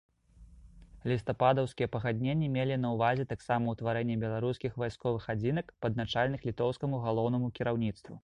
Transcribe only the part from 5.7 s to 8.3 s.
падначаленых літоўскаму галоўнаму кіраўніцтву.